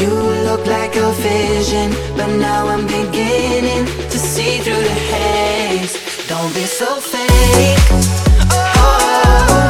You 0.00 0.08
look 0.48 0.64
like 0.66 0.96
a 0.96 1.12
vision, 1.12 1.92
but 2.16 2.28
now 2.38 2.68
I'm 2.68 2.86
beginning 2.86 3.84
to 3.84 4.18
see 4.18 4.56
through 4.60 4.82
the 4.90 4.98
haze. 5.12 5.92
Don't 6.26 6.54
be 6.54 6.64
so 6.64 7.00
fake. 7.00 7.78
Oh, 8.80 9.60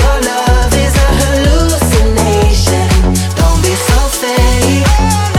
your 0.00 0.18
love 0.32 0.72
is 0.86 0.94
a 0.96 1.10
hallucination. 1.20 2.88
Don't 3.36 3.60
be 3.62 3.74
so 3.88 3.98
fake. 4.22 5.37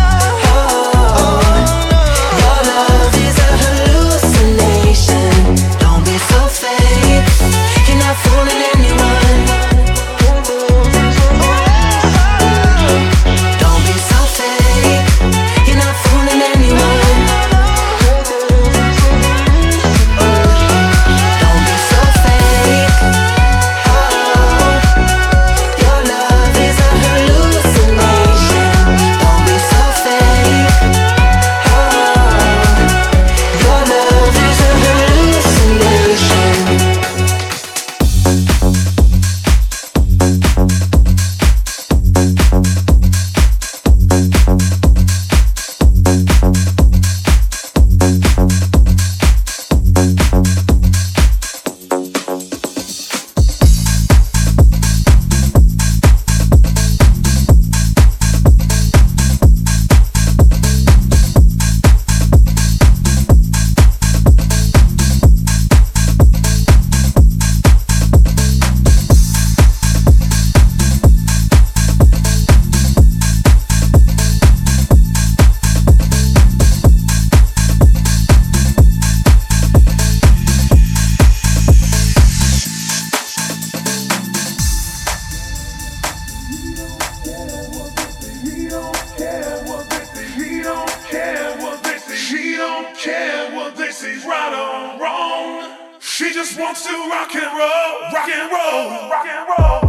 She 96.19 96.34
just 96.34 96.60
wants 96.60 96.86
to 96.86 96.91
rock 96.91 97.34
and 97.34 97.58
roll, 97.58 98.12
rock 98.12 98.27
and 98.27 98.51
roll, 98.51 99.10
rock 99.10 99.25
and 99.25 99.47
roll. 99.47 99.88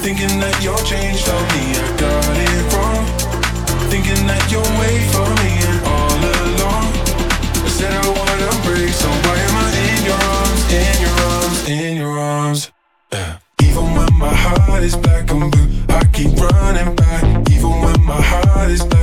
Thinking 0.00 0.40
that 0.40 0.56
you're 0.64 0.80
changed 0.88 1.24
for 1.28 1.36
me, 1.52 1.76
I 1.76 1.88
got 2.00 2.36
it 2.48 2.72
wrong. 2.72 3.04
Thinking 3.92 4.26
that 4.26 4.40
you'll 4.50 4.64
wait 4.80 5.04
for 5.12 5.28
me 5.44 5.50
and 5.68 5.80
all 5.84 6.20
along. 6.40 6.88
I 7.60 7.68
said 7.68 7.92
I 7.92 8.08
wanna 8.08 8.48
break, 8.64 8.88
so 8.96 9.08
why 9.08 9.36
am 9.36 9.56
I 9.60 9.68
in 9.92 10.00
your 10.08 10.20
arms, 10.38 10.62
in 10.72 10.96
your 11.04 11.16
arms, 11.28 11.68
in 11.68 11.96
your 11.98 12.18
arms? 12.18 12.72
Yeah. 13.12 13.38
Even 13.60 13.84
when 13.94 14.12
my 14.16 14.32
heart 14.32 14.82
is 14.82 14.96
black 14.96 15.30
and 15.30 15.52
blue, 15.52 15.68
I 15.90 16.02
keep 16.14 16.32
running 16.32 16.96
back. 16.96 17.22
Even 17.50 17.70
when 17.84 18.00
my 18.02 18.20
heart 18.22 18.70
is 18.70 18.82
black. 18.82 18.99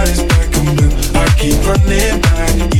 body's 0.00 0.22
back 0.22 0.56
and 0.56 0.76
blue. 0.76 1.20
I 1.20 1.26
keep 1.36 1.66
running 1.66 2.20
back. 2.22 2.79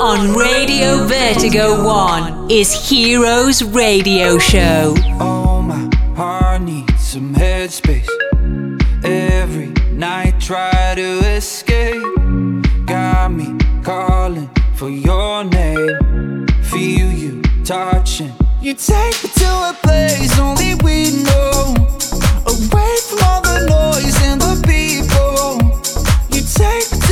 on 0.00 0.34
Radio 0.34 1.06
Vertigo 1.06 1.84
1 1.84 2.50
is 2.50 2.72
Heroes 2.88 3.62
Radio 3.62 4.38
Show. 4.38 4.94
Oh, 5.20 5.62
my 5.62 5.88
heart 6.16 6.62
needs 6.62 7.00
some 7.00 7.34
headspace. 7.34 8.08
Every 9.04 9.68
night 9.92 10.40
try 10.40 10.94
to 10.96 11.18
escape. 11.36 12.02
Got 12.86 13.32
me 13.32 13.56
calling 13.82 14.50
for 14.74 14.88
your 14.88 15.44
name. 15.44 16.46
Feel 16.64 17.12
you 17.12 17.42
touching. 17.64 18.32
You 18.60 18.74
take 18.74 19.22
me 19.22 19.30
to 19.36 19.46
a 19.46 19.76
place 19.82 20.38
only 20.38 20.74
we 20.82 21.10
know. 21.22 21.74
Away 22.46 22.96
from 23.08 23.18
all 23.24 23.42
the 23.42 23.66
noise 23.68 24.16
and 24.22 24.40
the 24.40 24.60
people. 24.66 25.58
You 26.34 26.42
take 26.42 27.03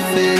selfish 0.00 0.39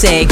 music. 0.00 0.27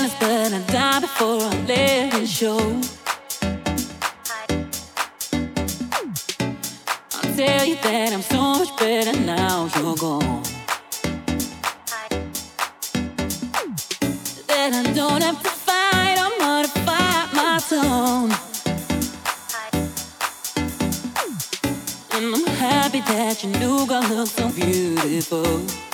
minutes, 0.00 0.16
but 0.20 0.52
I 0.52 0.60
die 0.72 1.00
before 1.00 1.42
I 1.42 1.64
let 1.66 2.14
it 2.14 2.28
show. 2.28 2.58
I'll 7.14 7.36
tell 7.36 7.64
you 7.66 7.76
that 7.76 8.12
I'm 8.12 8.22
so 8.22 8.40
much 8.58 8.76
better 8.78 9.18
now 9.20 9.68
you're 9.76 9.96
gone. 9.96 10.42
That 14.46 14.72
I 14.74 14.92
don't 14.94 15.22
have 15.22 15.42
to 15.42 15.50
fight 15.66 16.18
or 16.24 16.32
modify 16.38 17.16
my 17.38 17.60
tone. 17.68 18.30
And 22.12 22.34
I'm 22.34 22.46
happy 22.56 23.00
that 23.00 23.42
your 23.42 23.52
new 23.58 23.86
girl 23.86 24.02
looks 24.02 24.32
so 24.32 24.48
beautiful. 24.50 25.89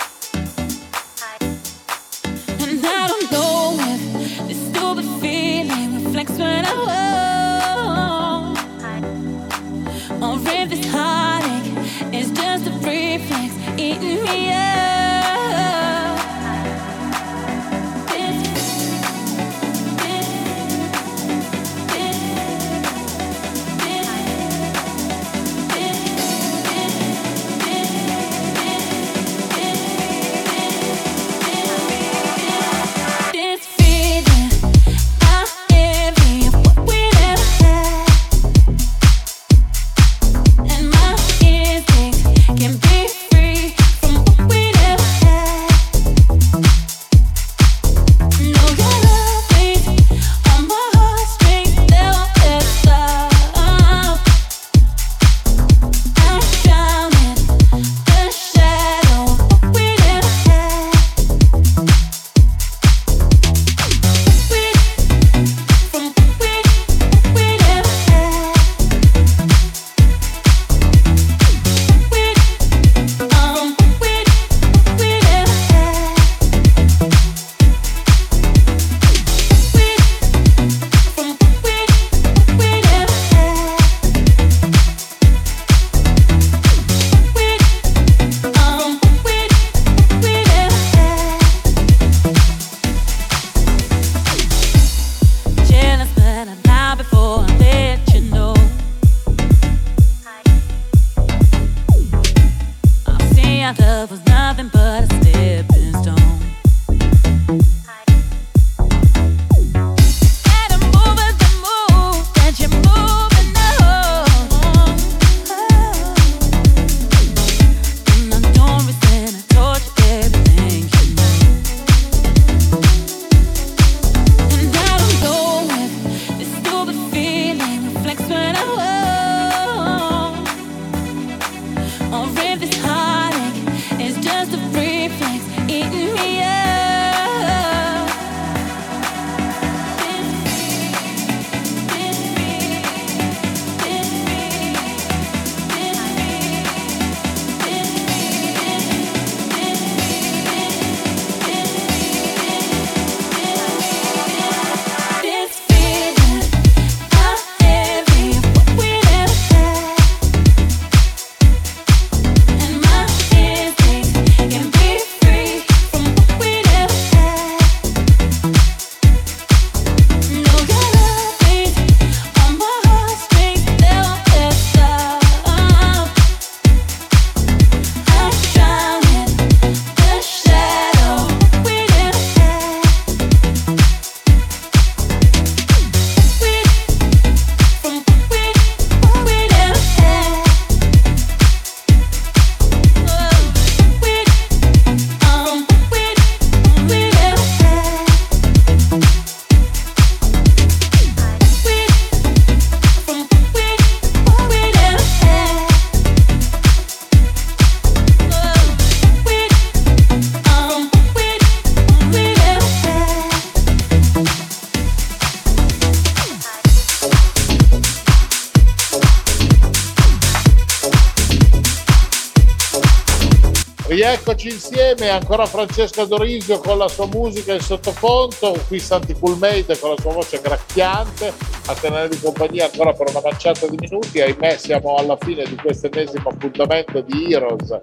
Rieccoci 224.27 224.55
insieme, 224.55 225.09
ancora 225.09 225.47
Francesca 225.47 226.05
Dorisio 226.05 226.59
con 226.59 226.79
la 226.79 226.89
sua 226.89 227.07
musica 227.07 227.53
in 227.55 227.61
sottofondo, 227.61 228.59
qui 228.67 228.81
Santi 228.81 229.15
Coolmade 229.17 229.79
con 229.79 229.91
la 229.91 230.01
sua 230.01 230.15
voce 230.15 230.41
gracchiante, 230.41 231.33
a 231.67 231.75
tenervi 231.75 232.19
compagnia 232.19 232.65
ancora 232.65 232.93
per 232.93 233.11
una 233.11 233.21
manciata 233.23 233.69
di 233.69 233.77
minuti, 233.79 234.21
ahimè 234.21 234.57
siamo 234.57 234.97
alla 234.97 235.17
fine 235.17 235.45
di 235.45 235.55
questo 235.55 235.87
ennesimo 235.87 236.31
appuntamento 236.31 237.03
di 237.03 237.33
Heroes, 237.33 237.79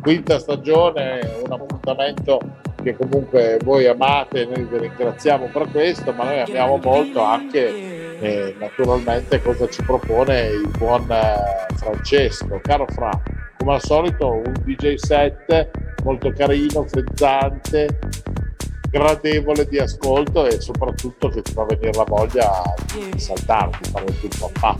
quinta 0.00 0.38
stagione, 0.38 1.40
un 1.44 1.50
appuntamento 1.50 2.38
che 2.80 2.94
comunque 2.94 3.58
voi 3.64 3.88
amate, 3.88 4.44
noi 4.44 4.66
vi 4.66 4.78
ringraziamo 4.78 5.50
per 5.52 5.68
questo, 5.72 6.12
ma 6.12 6.26
noi 6.26 6.40
amiamo 6.42 6.76
molto 6.76 7.22
anche 7.22 8.20
eh, 8.20 8.54
naturalmente 8.56 9.42
cosa 9.42 9.68
ci 9.68 9.82
propone 9.82 10.46
il 10.46 10.70
buon 10.78 11.10
eh, 11.10 11.74
Francesco. 11.74 12.60
Caro 12.62 12.86
Fra, 12.86 13.10
come 13.58 13.74
al 13.74 13.82
solito 13.82 14.30
un 14.30 14.52
DJ 14.64 14.94
set 14.94 15.70
molto 16.04 16.32
carino, 16.32 16.86
frizzante, 16.86 17.98
gradevole 18.90 19.66
di 19.66 19.78
ascolto 19.78 20.46
e 20.46 20.60
soprattutto 20.60 21.28
che 21.28 21.42
ti 21.42 21.52
fa 21.52 21.64
venire 21.64 21.92
la 21.92 22.04
voglia 22.04 22.62
di 22.94 23.18
saltare, 23.18 23.70
di 23.82 23.90
fare 23.90 24.04
il 24.06 24.28
tuo 24.28 24.50
papà. 24.52 24.76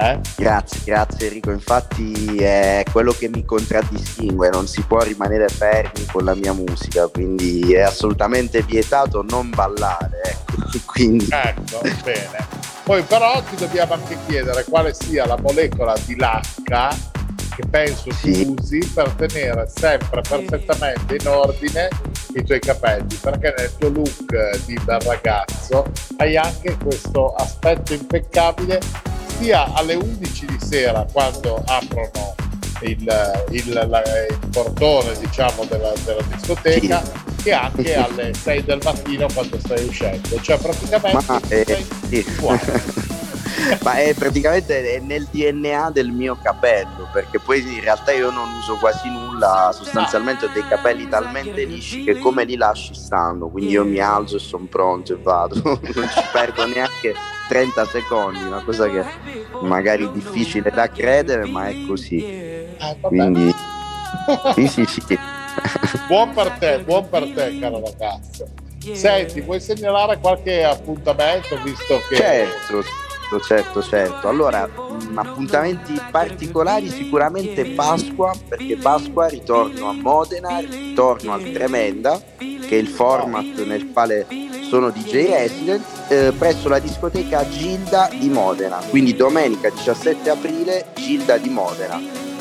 Eh? 0.00 0.20
Grazie, 0.36 0.80
grazie 0.84 1.26
Enrico, 1.26 1.50
infatti 1.50 2.36
è 2.36 2.84
quello 2.92 3.10
che 3.12 3.28
mi 3.28 3.44
contraddistingue, 3.44 4.48
non 4.48 4.68
si 4.68 4.80
può 4.82 5.00
rimanere 5.00 5.48
fermi 5.48 6.06
con 6.06 6.24
la 6.24 6.36
mia 6.36 6.52
musica, 6.52 7.08
quindi 7.08 7.74
è 7.74 7.80
assolutamente 7.80 8.62
vietato 8.62 9.24
non 9.28 9.50
ballare. 9.50 10.20
Ecco. 10.22 10.46
Quindi... 10.86 11.26
ecco, 11.30 11.80
bene. 12.04 12.46
Poi 12.84 13.02
però 13.02 13.42
ti 13.42 13.56
dobbiamo 13.56 13.94
anche 13.94 14.16
chiedere 14.26 14.64
quale 14.64 14.94
sia 14.94 15.26
la 15.26 15.36
molecola 15.36 15.94
di 16.06 16.16
lacca 16.16 17.16
che 17.58 17.66
penso 17.68 18.12
sì. 18.12 18.44
tu 18.44 18.54
usi 18.56 18.78
per 18.94 19.10
tenere 19.14 19.68
sempre 19.74 20.20
perfettamente 20.20 21.16
in 21.16 21.26
ordine 21.26 21.88
i 22.34 22.44
tuoi 22.44 22.60
capelli, 22.60 23.16
perché 23.20 23.52
nel 23.58 23.72
tuo 23.76 23.88
look 23.88 24.64
di 24.64 24.78
bel 24.84 25.00
ragazzo 25.00 25.90
hai 26.18 26.36
anche 26.36 26.76
questo 26.80 27.34
aspetto 27.34 27.94
impeccabile 27.94 28.80
sia 29.40 29.72
alle 29.74 29.94
11 29.94 30.46
di 30.46 30.58
sera 30.60 31.04
quando 31.10 31.60
aprono 31.66 32.36
il, 32.82 33.44
il, 33.50 33.86
la, 33.88 34.02
il 34.30 34.48
portone 34.52 35.18
diciamo 35.18 35.64
della, 35.64 35.92
della 36.04 36.22
discoteca 36.32 37.02
sì. 37.02 37.42
che 37.42 37.52
anche 37.52 37.94
alle 37.96 38.34
6 38.34 38.62
del 38.62 38.78
mattino 38.84 39.26
quando 39.34 39.58
stai 39.58 39.84
uscendo 39.84 40.40
cioè 40.40 40.58
praticamente 40.58 41.24
Ma, 41.26 41.40
eh, 41.48 41.84
sì. 42.08 43.16
ma 43.82 43.94
è 43.94 44.14
praticamente 44.14 44.94
è 44.94 44.98
nel 45.00 45.26
DNA 45.30 45.90
del 45.90 46.10
mio 46.10 46.36
capello 46.42 47.08
perché 47.12 47.38
poi 47.38 47.60
in 47.60 47.80
realtà 47.80 48.12
io 48.12 48.30
non 48.30 48.48
uso 48.58 48.76
quasi 48.76 49.08
nulla 49.10 49.70
sostanzialmente 49.72 50.46
ho 50.46 50.48
dei 50.52 50.66
capelli 50.66 51.08
talmente 51.08 51.64
lisci 51.64 52.04
che 52.04 52.18
come 52.18 52.44
li 52.44 52.56
lasci 52.56 52.94
stanno 52.94 53.48
quindi 53.48 53.72
io 53.72 53.84
mi 53.84 53.98
alzo 53.98 54.36
e 54.36 54.40
sono 54.40 54.66
pronto 54.68 55.12
e 55.12 55.18
vado. 55.20 55.56
Non 55.98 56.08
ci 56.08 56.22
perdo 56.32 56.66
neanche 56.66 57.14
30 57.48 57.86
secondi 57.86 58.42
una 58.42 58.62
cosa 58.62 58.88
che 58.88 59.04
magari 59.62 60.06
è 60.06 60.10
difficile 60.10 60.70
da 60.70 60.88
credere 60.88 61.46
ma 61.46 61.68
è 61.68 61.74
così. 61.86 62.24
Eh, 62.24 62.68
quindi 63.00 63.54
sì 64.54 64.66
sì 64.66 64.84
sì. 64.86 65.18
Buon 66.06 66.32
per 66.32 66.50
te 66.58 66.80
buon 66.84 67.08
per 67.08 67.28
te 67.32 67.58
caro 67.58 67.80
ragazzo. 67.80 68.48
Senti, 68.92 69.40
vuoi 69.40 69.60
segnalare 69.60 70.18
qualche 70.18 70.64
appuntamento 70.64 71.60
visto 71.62 72.00
che 72.08 72.16
certo 72.16 73.07
Certo, 73.28 73.40
certo, 73.40 73.82
certo. 73.82 74.28
Allora, 74.28 74.66
mh, 74.66 75.18
appuntamenti 75.18 76.00
particolari 76.10 76.88
sicuramente 76.88 77.66
Pasqua, 77.66 78.32
perché 78.48 78.76
Pasqua 78.78 79.28
ritorno 79.28 79.90
a 79.90 79.92
Modena, 79.92 80.58
ritorno 80.60 81.34
al 81.34 81.42
Tremenda, 81.52 82.18
che 82.38 82.68
è 82.70 82.74
il 82.74 82.88
format 82.88 83.62
nel 83.64 83.92
quale 83.92 84.26
sono 84.66 84.88
DJ 84.88 85.28
resident, 85.28 85.84
eh, 86.08 86.32
presso 86.38 86.68
la 86.68 86.78
discoteca 86.78 87.46
Gilda 87.46 88.08
di 88.18 88.30
Modena. 88.30 88.78
Quindi 88.88 89.14
domenica 89.14 89.68
17 89.68 90.30
aprile, 90.30 90.86
Gilda 90.94 91.36
di 91.36 91.50
Modena. 91.50 92.00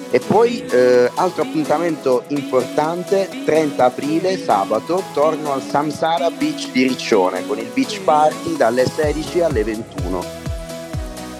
E 0.09 0.21
poi 0.21 0.65
eh, 0.67 1.11
altro 1.15 1.41
appuntamento 1.43 2.23
importante, 2.29 3.27
30 3.43 3.83
aprile, 3.83 4.38
sabato, 4.38 5.03
torno 5.13 5.51
al 5.51 5.61
Samsara 5.61 6.31
Beach 6.31 6.71
di 6.71 6.83
Riccione 6.83 7.45
con 7.45 7.57
il 7.59 7.69
beach 7.73 7.99
party 8.03 8.55
dalle 8.55 8.85
16 8.85 9.41
alle 9.41 9.65
21. 9.65 10.46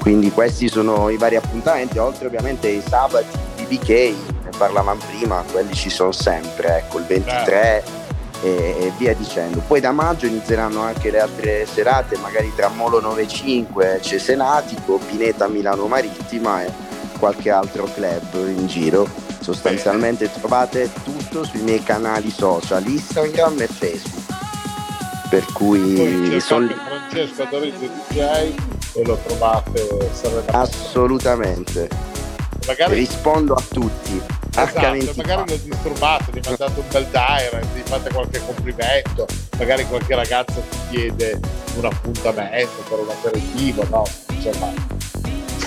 Quindi 0.08 0.32
questi 0.32 0.70
sono 0.70 1.10
i 1.10 1.18
vari 1.18 1.36
appuntamenti, 1.36 1.98
oltre 1.98 2.28
ovviamente 2.28 2.70
ai 2.70 2.82
sabati 2.82 3.38
di 3.58 3.66
BK, 3.66 3.90
ne 3.90 4.50
parlavamo 4.58 5.02
prima, 5.06 5.44
quelli 5.52 5.74
ci 5.74 5.90
sono 5.90 6.14
sempre, 6.14 6.78
ecco 6.78 7.00
il 7.00 7.04
23 7.04 7.84
e, 8.42 8.50
e, 8.80 8.94
via 8.98 9.14
dicendo. 9.14 9.62
Poi 9.68 9.82
da 9.82 9.92
maggio 9.92 10.26
inizieranno 10.26 10.80
anche 10.80 11.12
le 11.12 11.20
altre 11.20 11.66
serate, 11.66 12.16
magari 12.20 12.54
tra 12.56 12.70
Molo 12.70 13.02
95, 13.02 14.00
Cesenatico, 14.02 14.98
Pineta 14.98 15.50
Milano 15.50 15.88
Marittima 15.88 16.64
e 16.64 16.72
qualche 17.20 17.50
altro 17.50 17.84
club 17.94 18.48
in 18.48 18.66
giro. 18.66 19.10
Sostanzialmente 19.42 20.32
trovate 20.32 20.90
tutto 21.04 21.44
sui 21.44 21.60
miei 21.64 21.84
canali 21.84 22.32
social, 22.32 22.88
Instagram 22.88 23.60
e 23.60 23.68
Facebook. 23.68 24.36
Per 25.30 25.46
cui 25.52 26.40
sono 26.40 26.66
lì. 26.66 26.74
Francesco 26.74 27.46
Dorizio 27.52 27.90
DJ 28.08 28.77
e 28.98 29.06
lo 29.06 29.18
trovate 29.26 30.10
serenamente. 30.12 30.56
Assolutamente. 30.56 31.90
Magari... 32.66 32.96
Rispondo 32.96 33.54
a 33.54 33.64
tutti. 33.72 34.22
Esatto, 34.58 35.14
magari 35.16 35.48
lo 35.48 35.56
disturbate, 35.56 36.32
gli 36.32 36.42
mandate 36.44 36.80
un 36.80 36.86
bel 36.90 37.06
direct, 37.06 37.66
gli 37.76 37.82
fate 37.84 38.12
qualche 38.12 38.42
complimento, 38.44 39.28
magari 39.56 39.86
qualche 39.86 40.16
ragazza 40.16 40.56
ti 40.56 40.78
chiede 40.90 41.40
un 41.76 41.86
appuntamento 41.86 42.84
per 42.90 43.00
un 43.00 43.10
aperitivo, 43.10 43.86
no? 43.92 44.04
Insomma. 44.32 44.74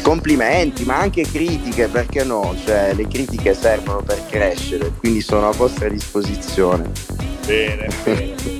Complimenti, 0.03 0.85
ma 0.85 0.99
anche 0.99 1.22
critiche, 1.22 1.87
perché 1.87 2.24
no? 2.24 2.57
Cioè, 2.64 2.93
le 2.95 3.07
critiche 3.07 3.55
servono 3.55 4.03
per 4.03 4.26
crescere, 4.26 4.91
quindi 4.99 5.20
sono 5.20 5.49
a 5.49 5.53
vostra 5.53 5.89
disposizione. 5.89 6.91
Bene, 7.47 7.89
bene. 8.03 8.59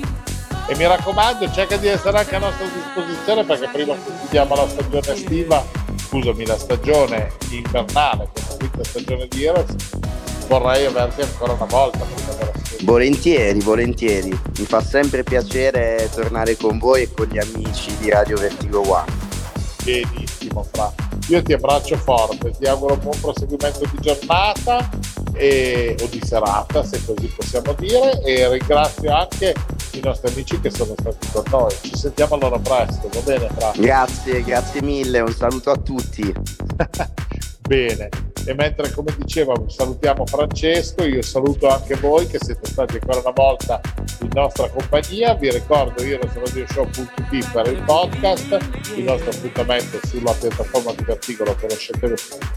e 0.71 0.75
mi 0.77 0.87
raccomando 0.87 1.51
cerca 1.51 1.75
di 1.75 1.87
essere 1.87 2.17
anche 2.17 2.33
a 2.33 2.39
nostra 2.39 2.65
disposizione 2.65 3.43
perché 3.43 3.67
prima 3.73 3.93
che 3.93 4.11
chiudiamo 4.21 4.55
la 4.55 4.69
stagione 4.69 5.11
estiva 5.11 5.65
scusami 5.97 6.45
la 6.45 6.57
stagione 6.57 7.31
invernale 7.49 8.29
questa 8.31 8.55
quinta 8.55 8.83
stagione 8.85 9.27
di 9.27 9.43
Heroes. 9.43 9.75
Vorrei 10.47 10.85
averti 10.85 11.21
ancora 11.23 11.51
una 11.51 11.65
volta 11.65 11.99
volentieri 12.83 13.59
volentieri. 13.59 14.29
Mi 14.29 14.65
fa 14.65 14.81
sempre 14.81 15.23
piacere 15.23 16.09
tornare 16.13 16.55
con 16.55 16.79
voi 16.79 17.01
e 17.01 17.11
con 17.13 17.27
gli 17.27 17.37
amici 17.37 17.93
di 17.97 18.09
Radio 18.09 18.37
Vertigo 18.37 18.79
One. 18.89 19.11
Benissimo 19.83 20.65
Fra. 20.71 20.93
Io 21.27 21.43
ti 21.43 21.51
abbraccio 21.51 21.97
forte 21.97 22.51
ti 22.57 22.65
auguro 22.65 22.93
un 22.93 22.99
buon 23.01 23.19
proseguimento 23.19 23.81
di 23.91 23.97
giornata 23.99 24.89
e, 25.33 25.97
o 25.99 26.05
di 26.05 26.21
serata 26.23 26.83
se 26.85 27.03
così 27.05 27.27
possiamo 27.27 27.73
dire 27.73 28.21
e 28.23 28.47
ringrazio 28.49 29.13
anche 29.13 29.53
i 29.93 30.01
nostri 30.01 30.31
amici 30.31 30.59
che 30.59 30.69
sono 30.69 30.93
stati 30.97 31.27
con 31.31 31.43
noi. 31.49 31.73
Ci 31.81 31.95
sentiamo 31.95 32.35
allora 32.35 32.59
presto, 32.59 33.09
va 33.11 33.19
bene? 33.21 33.49
Fra? 33.49 33.71
Grazie, 33.75 34.43
grazie 34.43 34.81
mille, 34.81 35.19
un 35.19 35.33
saluto 35.33 35.71
a 35.71 35.77
tutti. 35.77 36.33
bene, 37.67 38.09
e 38.45 38.53
mentre 38.53 38.91
come 38.91 39.13
dicevo 39.17 39.65
salutiamo 39.67 40.25
Francesco, 40.25 41.03
io 41.03 41.21
saluto 41.21 41.67
anche 41.67 41.95
voi 41.95 42.27
che 42.27 42.39
siete 42.39 42.67
stati 42.67 42.95
ancora 42.95 43.19
una 43.19 43.31
volta 43.31 43.81
in 44.21 44.29
nostra 44.33 44.69
compagnia, 44.69 45.33
vi 45.35 45.51
ricordo 45.51 46.03
io 46.03 46.19
radioshow.it 46.21 47.51
per 47.51 47.67
il 47.67 47.81
podcast, 47.83 48.57
il 48.95 49.03
nostro 49.03 49.31
appuntamento 49.31 49.99
sulla 50.05 50.33
piattaforma 50.33 50.93
di 50.93 51.03
Vertigo 51.03 51.43
lo 51.43 51.55
conoscete 51.55 52.13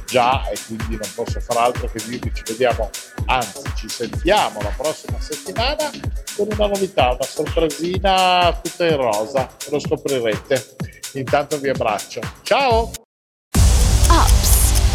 già 0.07 0.49
e 0.49 0.57
quindi 0.66 0.97
non 0.97 1.11
posso 1.14 1.41
fare 1.41 1.61
altro 1.61 1.89
che 1.91 2.03
dirvi 2.07 2.32
ci 2.35 2.43
vediamo, 2.47 2.91
anzi 3.26 3.62
ci 3.76 3.89
sentiamo 3.89 4.61
la 4.61 4.72
prossima 4.76 5.20
settimana 5.20 5.91
con 6.37 6.49
una 6.51 6.66
novità, 6.66 7.12
una 7.12 7.22
sorpresina 7.22 8.59
tutta 8.62 8.87
in 8.87 8.97
rosa, 8.97 9.49
lo 9.70 9.78
scoprirete. 9.78 10.76
Intanto 11.14 11.59
vi 11.59 11.68
abbraccio. 11.68 12.20
Ciao! 12.43 12.91
Ups, 14.09 14.53